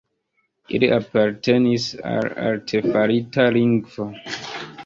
Ili 0.77 0.87
apartenis 0.95 1.85
al 2.13 2.31
artefarita 2.49 3.47
lingvo. 3.59 4.13